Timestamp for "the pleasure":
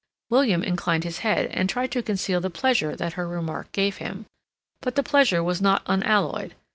2.41-2.95, 4.95-5.43